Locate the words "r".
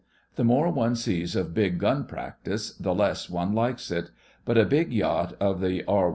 5.85-6.09